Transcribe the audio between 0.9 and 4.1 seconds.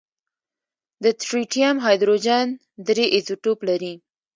د ټریټیم هایدروجن درې ایزوټوپ دی.